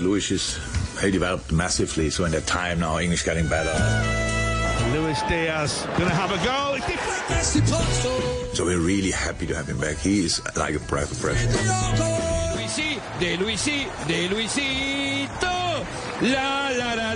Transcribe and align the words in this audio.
Lewis 0.00 0.30
is 0.30 0.58
he 1.00 1.10
developed 1.10 1.52
massively, 1.52 2.10
so 2.10 2.24
in 2.24 2.32
that 2.32 2.46
time 2.46 2.80
now, 2.80 2.98
English 2.98 3.22
getting 3.24 3.48
better. 3.48 3.72
Luis 4.92 5.20
Diaz 5.22 5.86
going 5.98 6.08
to 6.08 6.14
have 6.14 6.30
a 6.30 6.38
go. 6.44 6.78
So 8.54 8.64
we're 8.64 8.78
really 8.78 9.10
happy 9.10 9.46
to 9.46 9.54
have 9.54 9.66
him 9.68 9.78
back. 9.78 9.96
He 9.98 10.24
is 10.24 10.40
like 10.56 10.74
a 10.74 10.80
breath 10.80 11.10
of 11.10 11.18
fresh 11.18 11.44
air. 11.44 11.52
De 13.18 13.36
Luisi, 13.38 13.86
de 14.06 14.28
Luisito. 14.28 15.84
La 16.22 16.68
la 16.70 16.94
la. 16.94 17.15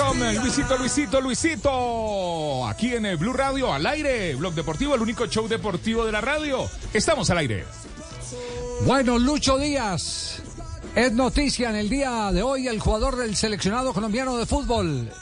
Luisito, 0.00 0.76
Luisito, 0.78 1.20
Luisito. 1.20 2.66
Aquí 2.66 2.94
en 2.94 3.04
el 3.04 3.16
Blue 3.18 3.34
Radio, 3.34 3.72
al 3.72 3.84
aire. 3.86 4.34
Blog 4.34 4.54
Deportivo, 4.54 4.94
el 4.94 5.02
único 5.02 5.26
show 5.26 5.46
deportivo 5.46 6.06
de 6.06 6.12
la 6.12 6.22
radio. 6.22 6.68
Estamos 6.94 7.28
al 7.30 7.38
aire. 7.38 7.64
Bueno, 8.86 9.18
Lucho 9.18 9.58
Díaz. 9.58 10.42
Es 10.94 11.12
noticia 11.12 11.68
en 11.68 11.76
el 11.76 11.90
día 11.90 12.30
de 12.32 12.42
hoy 12.42 12.66
el 12.66 12.80
jugador 12.80 13.16
del 13.16 13.36
seleccionado 13.36 13.92
colombiano 13.92 14.38
de 14.38 14.46
fútbol. 14.46 15.12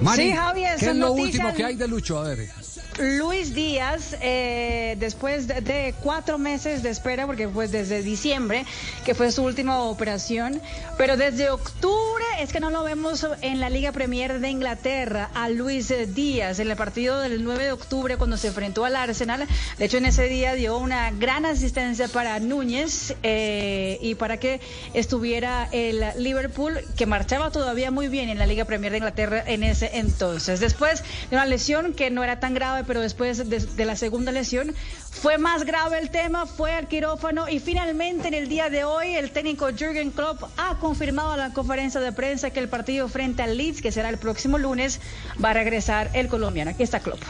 Mari, 0.00 0.30
sí, 0.30 0.32
Javier, 0.32 0.76
¿qué 0.78 0.86
es 0.86 0.96
lo 0.96 1.12
último 1.12 1.54
que 1.54 1.64
hay 1.64 1.76
de 1.76 1.86
Lucho? 1.86 2.18
A 2.18 2.24
ver. 2.24 2.50
Luis 2.98 3.54
Díaz, 3.54 4.16
eh, 4.20 4.96
después 4.98 5.46
de, 5.46 5.60
de, 5.60 5.94
cuatro 6.02 6.38
meses 6.38 6.82
de 6.82 6.90
espera, 6.90 7.24
porque 7.24 7.48
fue 7.48 7.68
desde 7.68 8.02
diciembre, 8.02 8.66
que 9.04 9.14
fue 9.14 9.30
su 9.30 9.42
última 9.44 9.78
operación, 9.78 10.60
pero 10.98 11.16
desde 11.16 11.50
octubre 11.50 12.09
es 12.40 12.54
que 12.54 12.60
no 12.60 12.70
lo 12.70 12.82
vemos 12.82 13.26
en 13.42 13.60
la 13.60 13.68
Liga 13.68 13.92
Premier 13.92 14.40
de 14.40 14.48
Inglaterra, 14.48 15.28
a 15.34 15.50
Luis 15.50 15.92
Díaz, 16.14 16.58
en 16.58 16.70
el 16.70 16.76
partido 16.76 17.20
del 17.20 17.44
9 17.44 17.64
de 17.64 17.72
octubre 17.72 18.16
cuando 18.16 18.38
se 18.38 18.48
enfrentó 18.48 18.86
al 18.86 18.96
Arsenal. 18.96 19.46
De 19.76 19.84
hecho, 19.84 19.98
en 19.98 20.06
ese 20.06 20.26
día 20.26 20.54
dio 20.54 20.78
una 20.78 21.10
gran 21.10 21.44
asistencia 21.44 22.08
para 22.08 22.40
Núñez 22.40 23.14
eh, 23.22 23.98
y 24.00 24.14
para 24.14 24.38
que 24.38 24.62
estuviera 24.94 25.68
el 25.70 26.02
Liverpool, 26.16 26.80
que 26.96 27.04
marchaba 27.04 27.50
todavía 27.50 27.90
muy 27.90 28.08
bien 28.08 28.30
en 28.30 28.38
la 28.38 28.46
Liga 28.46 28.64
Premier 28.64 28.92
de 28.92 28.98
Inglaterra 28.98 29.44
en 29.46 29.62
ese 29.62 29.98
entonces. 29.98 30.60
Después 30.60 31.04
de 31.28 31.36
una 31.36 31.44
lesión 31.44 31.92
que 31.92 32.08
no 32.08 32.24
era 32.24 32.40
tan 32.40 32.54
grave, 32.54 32.84
pero 32.86 33.02
después 33.02 33.36
de, 33.50 33.58
de, 33.58 33.84
la 33.84 33.96
segunda 33.96 34.32
lesión 34.32 34.74
fue 35.10 35.36
más 35.36 35.64
grave 35.64 35.98
el 35.98 36.08
tema, 36.08 36.46
fue 36.46 36.72
al 36.72 36.88
quirófano 36.88 37.50
y 37.50 37.60
finalmente 37.60 38.28
en 38.28 38.34
el 38.34 38.48
día 38.48 38.70
de 38.70 38.84
hoy 38.84 39.14
el 39.14 39.30
técnico 39.30 39.68
Jürgen 39.76 40.10
Klopp 40.10 40.42
ha 40.56 40.78
confirmado 40.78 41.32
a 41.32 41.36
la 41.36 41.52
conferencia 41.52 42.00
de 42.00 42.12
prensa 42.12 42.29
que 42.38 42.60
el 42.60 42.68
partido 42.68 43.08
frente 43.08 43.42
al 43.42 43.56
Leeds, 43.56 43.82
que 43.82 43.92
será 43.92 44.08
el 44.08 44.18
próximo 44.18 44.58
lunes, 44.58 45.00
va 45.42 45.50
a 45.50 45.54
regresar 45.54 46.10
el 46.14 46.28
colombiano. 46.28 46.70
Aquí 46.70 46.82
está 46.82 47.00
Klopp. 47.00 47.20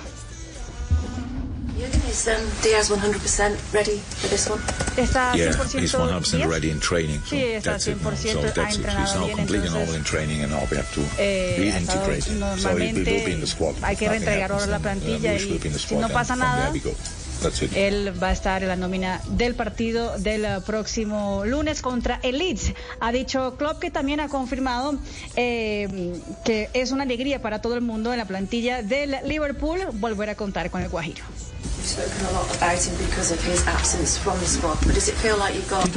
Is 2.11 2.29
Diaz 2.62 2.91
100% 2.91 3.56
ready 3.73 4.03
for 4.19 4.28
this 4.28 4.51
one? 4.51 4.61
Está 4.97 5.33
100% 5.33 5.37
yeah, 5.37 5.81
he's 5.81 5.95
100% 5.95 6.37
bien. 6.37 6.51
ready 6.51 6.71
in 6.71 6.81
training. 6.81 7.23
Sí, 7.25 7.41
está 7.41 7.73
that's 7.73 7.87
100% 7.87 7.95
it 7.95 8.03
now. 8.03 8.16
So 8.16 8.43
that's 8.43 8.77
it. 8.77 8.87
He's 8.87 9.15
now 9.15 9.27
bien, 9.27 9.39
entonces, 9.39 9.72
normal 9.72 9.94
in 9.94 10.05
training 10.05 10.43
and 10.43 10.50
now 10.50 10.66
we 10.69 10.77
have 10.77 10.93
to 10.93 11.00
eh, 11.19 11.56
reintegrate 11.59 12.27
him. 12.27 12.41
So 12.59 12.77
he 12.77 12.93
will 12.93 13.05
be 13.05 13.33
in 13.33 13.41
the 13.41 13.47
squad. 13.47 13.77
Hay 13.83 13.97
que 13.97 14.09
reintegrar 14.09 14.50
ahora 14.50 14.66
la 14.66 14.81
plantilla 14.81 15.34
y 15.34 15.39
si 15.78 15.94
no 15.94 16.09
pasa 16.09 16.34
nada, 16.34 16.72
él 17.75 18.12
va 18.23 18.28
a 18.28 18.33
estar 18.33 18.62
en 18.62 18.69
la 18.69 18.77
nómina 18.77 19.21
del 19.31 19.55
partido 19.55 20.19
del 20.19 20.47
próximo 20.62 21.45
lunes 21.45 21.83
contra 21.83 22.21
el 22.23 22.39
Leeds. 22.39 22.73
Ha 23.01 23.12
dicho 23.12 23.56
Klopp 23.56 23.81
que 23.81 23.91
también 23.91 24.21
ha 24.21 24.28
confirmado 24.28 24.99
eh, 25.37 26.21
que 26.45 26.69
es 26.75 26.93
una 26.93 27.05
alegría 27.05 27.43
para 27.43 27.61
todo 27.61 27.75
el 27.75 27.81
mundo 27.81 28.12
en 28.12 28.19
la 28.19 28.25
plantilla 28.25 28.83
del 28.83 29.17
Liverpool 29.25 29.81
volver 29.95 30.31
a 30.31 30.34
contar 30.34 30.71
con 30.71 30.83
el 30.83 30.89
Guajiro. 30.89 31.25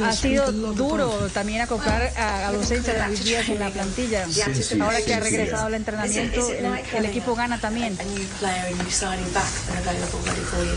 Ha 0.03 0.11
sido 0.13 0.51
duro 0.51 1.29
también 1.33 1.61
acoplar 1.61 2.11
a, 2.17 2.45
a 2.45 2.47
ausencia 2.49 2.93
de 2.93 2.99
David 2.99 3.19
Díaz 3.19 3.49
en 3.49 3.59
la 3.59 3.69
plantilla. 3.69 4.25
Sí, 4.27 4.41
sí, 4.63 4.79
Ahora 4.79 5.01
que 5.01 5.13
ha 5.13 5.17
sí, 5.23 5.23
regresado 5.23 5.67
al 5.67 5.73
entrenamiento, 5.73 6.49
el, 6.51 6.65
el 6.95 7.05
equipo 7.05 7.35
gana 7.35 7.59
también. 7.59 7.97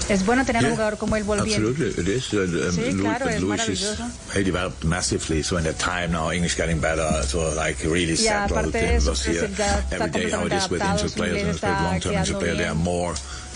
Es 0.08 0.24
bueno 0.24 0.44
tener 0.44 0.64
un 0.64 0.70
jugador 0.72 0.98
como 0.98 1.16
él 1.16 1.24
volviendo. 1.24 1.68
Absolutely, 1.68 2.02
it 2.02 2.08
is. 2.08 2.32
Um, 2.32 2.72
Sí, 2.76 2.94
claro, 3.00 3.28
es 3.28 3.42
maravilloso. 3.42 4.10
he 4.34 4.42
developed 4.42 4.84
massively. 4.84 5.42
So 5.42 5.58
in 5.58 5.64
that 5.64 5.78
time 5.78 6.12
now, 6.12 6.30
English 6.30 6.56
getting 6.56 6.80
better. 6.80 7.22
So 7.26 7.54
like 7.54 7.82
really 7.86 8.14
Y 8.14 8.28
aparte 8.28 8.78
de 8.78 8.96
eso, 8.96 9.14
ya 9.14 9.30
adaptado, 11.40 11.94
está 11.96 12.10
quedando 12.10 12.38
bien. 12.38 12.76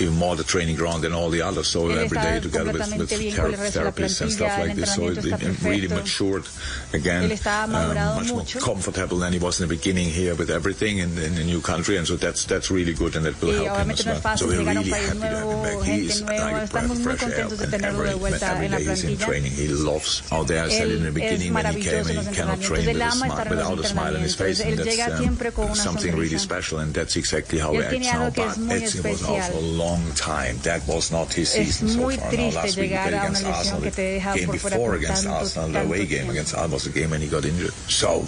More. 0.00 0.10
Even 0.10 0.18
more 0.18 0.36
the 0.36 0.44
training 0.44 0.76
ground 0.76 1.02
than 1.02 1.12
all 1.12 1.30
the 1.30 1.42
others. 1.42 1.68
So 1.68 1.88
Él 1.88 1.98
every 1.98 2.18
day 2.18 2.40
together 2.40 2.72
with, 2.72 2.80
with 2.96 3.10
completamente 3.10 3.18
bien 3.18 3.36
con 3.36 3.46
el 3.46 3.52
resto 3.52 3.78
de 3.78 3.84
la 3.84 3.90
therapists 3.90 4.20
and 4.20 4.32
stuff 4.32 4.58
like 4.58 4.74
this. 4.74 4.94
So 4.94 5.08
it, 5.08 5.24
it 5.24 5.62
really 5.62 5.88
matured 5.88 6.44
again. 6.92 7.30
Um, 7.46 7.70
much 7.70 8.32
mucho. 8.32 8.34
more 8.34 8.74
comfortable 8.74 9.18
than 9.18 9.32
he 9.32 9.38
was 9.38 9.60
in 9.60 9.68
the 9.68 9.74
beginning 9.74 10.08
here 10.08 10.34
with 10.34 10.50
everything 10.50 10.98
in, 10.98 11.16
in 11.18 11.36
a 11.38 11.44
new 11.44 11.60
country. 11.60 11.96
And 11.96 12.06
so 12.06 12.16
that's 12.16 12.44
that's 12.44 12.70
really 12.70 12.94
good 12.94 13.16
and 13.16 13.24
that 13.24 13.40
will 13.40 13.48
Y 13.50 13.64
help 13.64 13.78
him 13.78 13.90
as 13.90 14.06
well. 14.06 14.36
So 14.36 14.46
we're 14.46 14.58
llegar 14.58 14.76
a 14.76 14.78
un 14.78 14.84
really 14.84 14.90
happy 14.90 15.20
to 15.20 15.26
have 15.26 15.48
him 15.48 15.62
back. 15.62 15.82
He 15.84 16.06
is 16.06 16.22
nueva. 16.22 16.40
like 16.40 16.62
a 16.62 16.72
breath 16.72 16.90
of 16.90 17.02
fresh 17.02 17.22
air. 17.22 17.48
And 17.50 17.84
every, 17.84 18.10
every 18.10 18.68
day 18.68 18.84
he's 18.84 19.04
in 19.04 19.16
training. 19.18 19.52
He 19.52 19.68
loves 19.68 20.22
out 20.32 20.46
there. 20.48 20.64
I 20.64 20.68
said 20.68 20.90
in 20.90 21.02
the 21.04 21.12
beginning 21.12 21.54
when 21.54 21.66
he 21.74 21.82
came, 21.82 22.06
he 22.06 22.34
cannot 22.34 22.60
train 22.60 22.86
with 22.86 22.96
a 22.96 23.10
smile, 23.10 23.30
estar 23.30 23.46
en 23.46 23.56
los 23.56 23.70
without 23.70 23.78
a 23.78 23.84
smile 23.84 24.14
on 24.16 24.22
his 24.22 24.34
face. 24.34 24.60
And 24.60 24.78
that's 24.78 25.58
um, 25.58 25.74
something 25.74 26.16
really 26.16 26.38
special, 26.38 26.78
and 26.78 26.94
that's 26.94 27.16
exactly 27.16 27.58
how 27.58 27.72
he 27.72 27.82
acts 27.82 28.12
now. 28.12 28.30
algo 28.30 28.34
que 28.34 28.44
es 28.44 28.58
But 28.58 28.76
it 28.76 29.10
was 29.10 29.22
now 29.22 29.34
especial. 29.34 29.52
for 29.52 29.58
a 29.58 29.60
long 29.60 29.89
time. 30.14 30.58
That 30.62 30.86
was 30.86 31.10
not 31.10 31.32
his 31.32 31.54
Es 31.54 31.66
season 31.78 31.88
so 31.88 32.10
far. 32.10 32.32
Now, 32.32 32.50
last 32.50 32.76
week 32.76 32.90
he 32.90 32.96
played 32.96 33.14
against 33.14 33.44
Arsenal. 33.46 33.80
que 33.82 33.90
te 33.90 34.02
deja 34.02 34.32
The 34.32 34.38
game 34.38 34.50
before 34.50 34.94
against 34.94 35.22
tanto- 35.24 35.38
Arsenal, 35.38 35.68
the 35.72 35.80
away 35.82 36.06
game 36.06 36.30
against 36.30 36.54
Arsenal 36.54 36.74
was 36.74 36.84
the 36.84 36.90
game 36.90 37.10
when 37.10 37.20
he 37.20 37.28
got 37.28 37.44
injured. 37.44 37.74
So. 37.88 38.24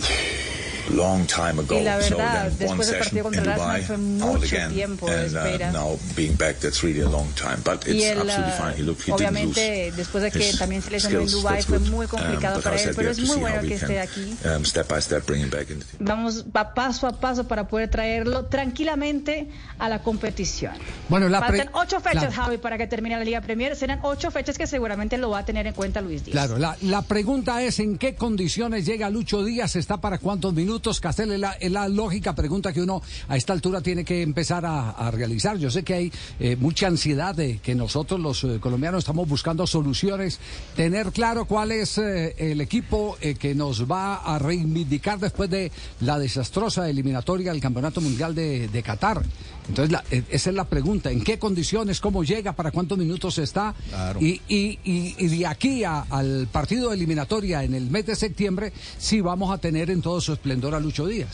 Long 0.91 1.27
time 1.27 1.61
ago. 1.61 1.79
Y 1.79 1.83
la 1.85 2.01
so 2.03 2.17
verdad, 2.17 2.51
then 2.59 2.69
one 2.71 2.79
después 2.79 2.87
del 2.89 2.97
session 2.99 2.99
partido 3.05 3.23
contra 3.25 3.43
in 3.43 3.49
el 3.49 3.55
Dubai, 3.55 3.81
Arsenal 3.81 3.87
fue 3.87 3.97
mucho 3.99 4.45
again, 4.57 4.73
tiempo 4.73 5.07
de 5.07 5.13
and 5.13 5.23
uh, 5.23 5.39
espera. 5.39 5.73
now 5.73 5.99
being 6.17 6.35
back, 6.37 6.57
that's 6.59 6.83
really 6.83 7.01
a 7.01 7.09
long 7.09 7.29
time. 7.35 7.59
But 7.65 7.87
Y 7.87 7.91
it's 7.99 8.05
él, 8.05 8.19
absolutely 8.21 8.53
fine. 8.59 8.75
He 8.77 8.83
looked, 8.83 9.07
he 9.09 9.13
obviamente, 9.13 9.61
didn't 9.61 9.85
lose 9.87 9.97
después 9.97 10.23
de 10.25 10.31
que 10.33 10.49
his 10.51 10.59
también 10.59 10.83
se 10.83 10.91
lesionó 10.91 11.21
en 11.21 11.27
that's 11.43 11.67
fue 11.67 11.79
good. 11.79 11.89
muy 11.89 12.07
complicado 12.07 12.57
but 12.57 12.65
para 12.65 12.77
él, 12.83 12.93
pero 12.97 13.11
es 13.11 13.19
muy 13.19 13.27
see 13.29 13.35
how 13.35 13.41
bueno 13.41 13.61
we 13.63 13.69
que 13.69 13.77
can, 13.79 13.91
esté 13.91 14.01
aquí. 14.01 14.37
um, 14.45 14.65
step 14.65 14.89
by 14.89 15.01
step, 15.01 15.25
bring 15.27 15.43
him 15.43 15.51
back 15.51 15.71
in 15.71 15.79
the 15.79 15.85
team. 15.85 15.99
Vamos 16.01 16.45
va 16.55 16.75
paso 16.75 17.07
a 17.07 17.13
paso 17.13 17.45
para 17.47 17.69
poder 17.69 17.89
traerlo 17.89 18.47
tranquilamente 18.47 19.49
a 19.79 19.89
la 19.89 20.03
competición. 20.03 20.73
Bueno, 21.09 21.29
la 21.29 21.41
Faltan 21.41 21.71
ocho 21.75 22.01
fechas. 22.01 22.35
Javi, 22.35 22.59
para 22.59 22.77
que 22.77 22.87
termine 22.87 23.17
la 23.17 23.25
Liga 23.25 23.41
Premier. 23.41 23.77
Serán 23.77 24.01
ocho 24.03 24.31
fechas 24.31 24.59
que 24.59 24.67
seguramente 24.67 25.17
lo 25.19 25.31
va 25.31 25.41
a 25.41 25.45
tener 25.45 25.67
en 25.67 25.75
cuenta 25.75 26.01
Luis 26.01 26.25
Díaz. 26.25 26.33
Claro, 26.33 26.59
la, 26.59 26.77
la 26.83 27.03
pregunta 27.03 27.63
es 27.63 27.79
en 27.79 27.99
qué 27.99 28.15
condiciones 28.15 28.85
llega 28.87 29.11
Lucho 29.11 29.45
Díaz, 29.45 29.77
está 29.77 29.99
para 29.99 30.19
cuántos 30.19 30.53
minutos, 30.55 30.72
Castel, 31.01 31.33
es 31.33 31.41
la, 31.41 31.53
es 31.53 31.71
la 31.71 31.89
lógica 31.89 32.35
pregunta 32.35 32.73
que 32.73 32.81
uno 32.81 33.03
a 33.29 33.37
esta 33.37 33.53
altura 33.53 33.81
tiene 33.81 34.05
que 34.05 34.23
empezar 34.23 34.65
a, 34.65 34.91
a 34.91 35.11
realizar. 35.11 35.59
Yo 35.59 35.71
sé 35.71 35.83
que 35.83 35.95
hay 35.95 36.13
eh, 36.41 36.57
mucha 36.57 36.87
ansiedad 36.87 37.35
de 37.35 37.59
que 37.59 37.75
nosotros 37.75 38.21
los 38.21 38.45
eh, 38.45 38.59
colombianos 38.61 39.01
estamos 39.01 39.29
buscando 39.29 39.67
soluciones, 39.67 40.39
tener 40.77 41.13
claro 41.13 41.45
cuál 41.47 41.73
es 41.73 41.99
eh, 41.99 42.35
el 42.39 42.61
equipo 42.61 43.17
que 43.39 43.55
nos 43.55 43.91
va 43.91 44.17
a 44.17 44.39
reivindicar 44.39 45.19
después 45.19 45.51
de 45.51 45.71
la 46.01 46.19
desastrosa 46.19 46.89
eliminatoria 46.89 47.53
del 47.53 47.61
Campeonato 47.61 48.01
Mundial 48.01 48.35
de, 48.35 48.69
de 48.69 48.83
Qatar. 48.83 49.23
Entonces, 49.69 49.93
la- 49.93 50.03
eh, 50.11 50.25
esa 50.31 50.51
es 50.51 50.57
la 50.57 50.65
pregunta, 50.65 51.11
¿en 51.11 51.23
qué 51.23 51.39
condiciones, 51.39 52.01
cómo 52.01 52.25
llega, 52.25 52.53
para 52.53 52.71
cuántos 52.73 52.99
minutos 52.99 53.39
está? 53.39 53.75
Y, 54.21 54.41
y- 54.49 54.79
y- 54.85 55.15
y 55.19 55.29
de 55.29 55.47
aquí 55.47 55.85
a- 55.85 56.01
al 56.11 56.49
partido 56.51 56.89
de 56.91 56.97
eliminatoria 56.97 57.63
en 57.63 57.75
el 57.75 57.89
mes 57.91 58.07
de 58.07 58.17
septiembre, 58.17 58.73
sí 58.99 59.21
vamos 59.21 59.53
a 59.55 59.59
tener 59.59 59.91
en 59.91 60.03
todo 60.03 60.21
su 60.21 60.33
esplendor 60.33 60.53
a 60.69 60.81
Lucho 60.81 61.07
Díaz. 61.07 61.31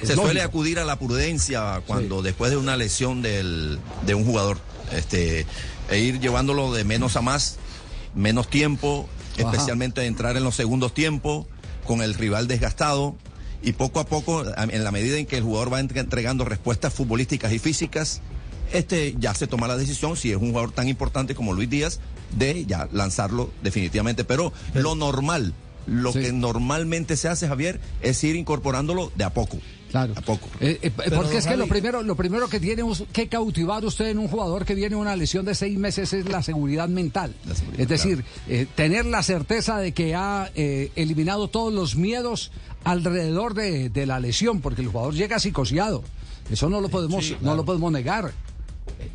Es 0.00 0.08
Se 0.08 0.14
suele 0.14 0.40
acudir 0.42 0.78
a 0.78 0.84
la 0.84 0.98
prudencia 0.98 1.82
cuando 1.86 2.22
después 2.22 2.50
de 2.50 2.56
una 2.56 2.76
lesión 2.76 3.20
del, 3.20 3.78
de 4.06 4.14
un 4.14 4.24
jugador, 4.24 4.58
este, 4.92 5.44
e 5.90 5.98
ir 5.98 6.20
llevándolo 6.20 6.72
de 6.72 6.84
menos 6.84 7.16
a 7.16 7.20
más, 7.20 7.56
menos 8.14 8.48
tiempo, 8.48 9.08
Ajá. 9.38 9.50
especialmente 9.50 10.04
entrar 10.06 10.36
en 10.36 10.44
los 10.44 10.54
segundos 10.56 10.94
tiempos 10.94 11.46
con 11.86 12.00
el 12.00 12.14
rival 12.14 12.48
desgastado 12.48 13.14
y 13.62 13.72
poco 13.72 14.00
a 14.00 14.06
poco, 14.06 14.42
en 14.56 14.84
la 14.84 14.90
medida 14.90 15.18
en 15.18 15.26
que 15.26 15.36
el 15.36 15.42
jugador 15.42 15.70
va 15.72 15.80
entre- 15.80 16.00
entregando 16.00 16.46
respuestas 16.46 16.94
futbolísticas 16.94 17.52
y 17.52 17.58
físicas, 17.58 18.22
este, 18.72 19.14
ya 19.18 19.34
se 19.34 19.46
toma 19.48 19.68
la 19.68 19.76
decisión, 19.76 20.16
si 20.16 20.30
es 20.30 20.36
un 20.38 20.50
jugador 20.50 20.72
tan 20.72 20.88
importante 20.88 21.34
como 21.34 21.52
Luis 21.52 21.68
Díaz, 21.68 22.00
de 22.38 22.64
ya 22.64 22.88
lanzarlo 22.92 23.50
definitivamente. 23.62 24.24
Pero 24.24 24.52
lo 24.72 24.94
normal, 24.94 25.52
lo 25.86 26.12
Sí. 26.12 26.20
que 26.20 26.32
normalmente 26.32 27.16
se 27.16 27.28
hace, 27.28 27.48
Javier, 27.48 27.80
es 28.02 28.22
ir 28.24 28.36
incorporándolo 28.36 29.10
de 29.16 29.24
a 29.24 29.30
poco. 29.34 29.58
Claro. 29.90 30.12
A 30.14 30.20
poco. 30.20 30.48
Eh, 30.60 30.78
eh, 30.82 30.92
Pero, 30.96 31.16
porque 31.16 31.38
es 31.38 31.46
que 31.48 31.56
lo 31.56 31.66
primero, 31.66 32.02
lo 32.04 32.14
primero 32.14 32.48
que 32.48 32.60
tiene 32.60 32.84
que 33.12 33.26
cautivar 33.28 33.84
usted 33.84 34.06
en 34.06 34.18
un 34.20 34.28
jugador 34.28 34.64
que 34.64 34.76
viene 34.76 34.94
una 34.94 35.16
lesión 35.16 35.44
de 35.44 35.54
seis 35.56 35.76
meses 35.78 36.12
es 36.12 36.28
la 36.28 36.44
seguridad 36.44 36.88
mental. 36.88 37.34
La 37.44 37.56
seguridad, 37.56 37.80
es 37.80 37.88
decir, 37.88 38.24
eh, 38.48 38.66
tener 38.76 39.04
la 39.06 39.24
certeza 39.24 39.78
de 39.78 39.90
que 39.92 40.14
ha 40.14 40.48
eh, 40.54 40.92
eliminado 40.94 41.48
todos 41.48 41.72
los 41.72 41.96
miedos 41.96 42.52
alrededor 42.84 43.54
de, 43.54 43.88
de 43.90 44.06
la 44.06 44.20
lesión, 44.20 44.60
porque 44.60 44.82
el 44.82 44.88
jugador 44.88 45.14
llega 45.14 45.40
psicoseado. 45.40 46.04
Eso 46.52 46.68
no 46.68 46.80
lo 46.80 46.88
podemos, 46.88 47.34
no 47.40 47.56
lo 47.56 47.64
podemos 47.64 47.90
negar. 47.90 48.32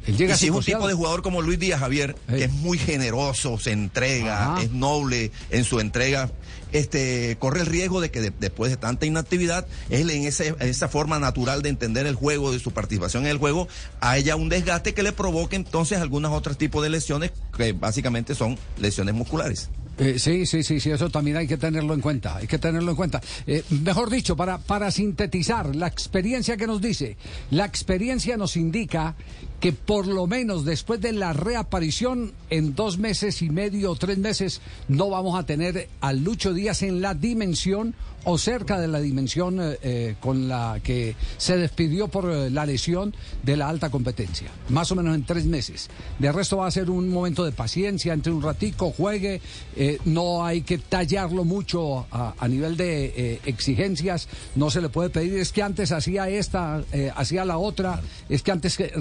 Él 0.08 0.18
llega 0.18 0.36
Y 0.36 0.38
si 0.38 0.46
es 0.48 0.52
un 0.52 0.64
tipo 0.64 0.88
de 0.88 0.94
jugador 0.94 1.22
como 1.22 1.42
Luis 1.42 1.60
Díaz 1.60 1.80
Javier, 1.80 2.16
que 2.28 2.44
es 2.46 2.52
muy 2.52 2.78
generoso, 2.78 3.58
se 3.58 3.72
entrega, 3.72 4.54
Ajá. 4.54 4.62
es 4.64 4.72
noble 4.72 5.32
en 5.50 5.64
su 5.64 5.80
entrega, 5.80 6.30
este, 6.72 7.38
corre 7.40 7.62
el 7.62 7.66
riesgo 7.68 8.02
de 8.02 8.12
que 8.12 8.22
de- 8.22 8.34
después 8.38 8.70
de 8.72 8.78
tanta 8.78 9.06
inactividad, 9.06 9.66
él 9.90 10.10
en 10.10 10.26
ese- 10.26 10.56
esa 10.60 10.88
forma 10.90 11.20
natural 11.20 11.62
de 11.62 11.70
entender 11.70 12.06
el 12.06 12.16
juego, 12.16 12.52
de 12.52 12.60
su 12.60 12.72
participación 12.72 13.24
en 13.26 13.32
el 13.32 13.38
juego, 13.38 13.68
haya 14.02 14.36
un 14.36 14.50
desgaste 14.50 14.94
que 14.94 15.04
le 15.04 15.12
provoque 15.12 15.56
entonces 15.56 16.00
algunos 16.00 16.32
otros 16.34 16.58
tipos 16.58 16.84
de 16.84 16.90
lesiones 16.90 17.32
que 17.56 17.72
básicamente 17.74 18.36
son 18.36 18.58
lesiones 18.80 19.16
musculares. 19.16 19.70
Eh, 19.98 20.20
sí, 20.20 20.46
sí, 20.46 20.62
sí, 20.64 20.82
sí, 20.82 20.90
eso 20.92 21.10
también 21.10 21.38
hay 21.38 21.48
que 21.48 21.56
tenerlo 21.56 21.94
en 21.94 22.02
cuenta, 22.02 22.36
hay 22.36 22.48
que 22.48 22.60
tenerlo 22.60 22.90
en 22.92 22.98
cuenta. 22.98 23.22
Eh, 23.48 23.64
mejor 23.70 24.10
dicho, 24.10 24.36
para, 24.36 24.58
para 24.58 24.92
sintetizar 24.92 25.74
la 25.74 25.88
experiencia 25.88 26.58
que 26.58 26.68
nos 26.68 26.82
dice, 26.82 27.16
la 27.52 27.64
experiencia 27.64 28.36
nos 28.36 28.58
indica 28.58 29.16
que 29.60 29.74
por 29.74 30.08
lo 30.08 30.28
menos 30.28 30.66
después 30.66 31.02
de 31.02 31.14
la 31.14 31.34
reaparición, 31.34 32.34
en 32.50 32.76
dos 32.76 32.98
meses 32.98 33.42
y 33.42 33.50
medio 33.50 33.92
o 33.92 33.96
tres 33.96 34.18
meses, 34.18 34.62
no 34.88 35.10
vamos 35.10 35.38
a 35.40 35.46
tener 35.46 35.90
a 36.02 36.14
Lucho 36.14 36.54
Díaz 36.54 36.84
en 36.84 37.02
la 37.02 37.14
dimensión 37.14 37.96
o 38.26 38.38
cerca 38.38 38.80
de 38.80 38.88
la 38.88 39.00
dimensión 39.00 39.62
eh, 39.62 39.78
eh, 39.82 40.16
con 40.20 40.48
la 40.50 40.80
que 40.84 41.16
se 41.38 41.58
despidió 41.58 42.08
por 42.08 42.30
eh, 42.30 42.50
la 42.50 42.66
lesión 42.66 43.16
de 43.44 43.56
la 43.56 43.70
alta 43.70 43.90
competencia, 43.90 44.50
más 44.70 44.92
o 44.92 44.96
menos 44.96 45.16
en 45.16 45.24
tres 45.24 45.46
meses. 45.46 45.90
De 46.20 46.32
resto 46.32 46.58
va 46.58 46.68
a 46.68 46.72
ser 46.72 46.90
un 46.90 47.10
momento 47.10 47.46
de 47.46 47.52
paciencia, 47.52 48.14
entre 48.14 48.34
un 48.34 48.42
ratico, 48.42 48.92
juegue, 48.92 49.42
eh, 49.76 50.00
no 50.06 50.44
hay 50.44 50.62
que 50.62 50.80
tallarlo 50.80 51.44
mucho 51.44 52.08
a, 52.12 52.34
a 52.38 52.48
nivel 52.48 52.76
de 52.78 53.40
exigencias, 53.46 54.28
no 54.56 54.70
se 54.72 54.82
le 54.82 54.90
puede 54.90 55.10
pedir, 55.10 55.36
es 55.36 55.52
que 55.52 55.62
antes 55.62 55.92
hacía 55.92 56.28
esta, 56.28 56.84
hacía 57.16 57.46
la 57.46 57.58
otra, 57.58 58.02
es 58.28 58.42
que 58.42 58.52
antes 58.52 58.76
que 58.76 58.92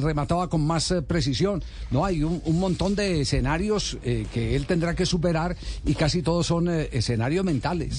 con 0.49 0.67
más 0.67 0.91
eh, 0.91 1.03
precisión, 1.03 1.63
no 1.91 2.05
hay 2.05 2.23
un, 2.23 2.41
un 2.45 2.59
montón 2.59 2.95
de 2.95 3.21
escenarios 3.21 3.99
eh, 4.03 4.27
que 4.33 4.57
él 4.57 4.67
tendrá 4.67 4.95
que 4.95 5.07
superar 5.07 5.57
y 5.85 5.95
casi 5.95 6.23
todos 6.23 6.47
son 6.47 6.69
eh, 6.69 6.89
escenarios 6.93 7.45
mentales. 7.45 7.93